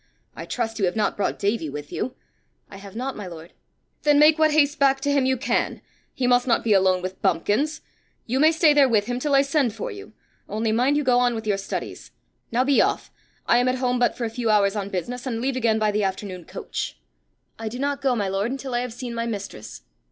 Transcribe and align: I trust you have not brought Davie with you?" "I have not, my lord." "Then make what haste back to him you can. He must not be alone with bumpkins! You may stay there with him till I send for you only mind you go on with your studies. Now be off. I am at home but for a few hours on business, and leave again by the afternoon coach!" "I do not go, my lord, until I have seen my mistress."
I 0.35 0.47
trust 0.47 0.79
you 0.79 0.85
have 0.85 0.95
not 0.95 1.15
brought 1.15 1.37
Davie 1.37 1.69
with 1.69 1.91
you?" 1.91 2.15
"I 2.71 2.77
have 2.77 2.95
not, 2.95 3.15
my 3.15 3.27
lord." 3.27 3.53
"Then 4.01 4.17
make 4.17 4.39
what 4.39 4.49
haste 4.49 4.79
back 4.79 4.99
to 5.01 5.11
him 5.11 5.27
you 5.27 5.37
can. 5.37 5.79
He 6.11 6.25
must 6.25 6.47
not 6.47 6.63
be 6.63 6.73
alone 6.73 7.03
with 7.03 7.21
bumpkins! 7.21 7.81
You 8.25 8.39
may 8.39 8.51
stay 8.51 8.73
there 8.73 8.89
with 8.89 9.05
him 9.05 9.19
till 9.19 9.35
I 9.35 9.43
send 9.43 9.75
for 9.75 9.91
you 9.91 10.13
only 10.49 10.71
mind 10.71 10.97
you 10.97 11.03
go 11.03 11.19
on 11.19 11.35
with 11.35 11.45
your 11.45 11.59
studies. 11.59 12.09
Now 12.51 12.63
be 12.63 12.81
off. 12.81 13.11
I 13.45 13.59
am 13.59 13.67
at 13.67 13.75
home 13.75 13.99
but 13.99 14.17
for 14.17 14.25
a 14.25 14.31
few 14.31 14.49
hours 14.49 14.75
on 14.75 14.89
business, 14.89 15.27
and 15.27 15.39
leave 15.39 15.55
again 15.55 15.77
by 15.77 15.91
the 15.91 16.03
afternoon 16.03 16.45
coach!" 16.45 16.99
"I 17.59 17.69
do 17.69 17.77
not 17.77 18.01
go, 18.01 18.15
my 18.15 18.27
lord, 18.27 18.49
until 18.49 18.73
I 18.73 18.79
have 18.79 18.93
seen 18.93 19.13
my 19.13 19.27
mistress." 19.27 19.83